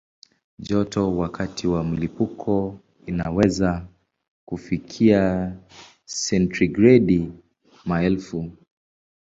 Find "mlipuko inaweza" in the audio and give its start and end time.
1.83-3.87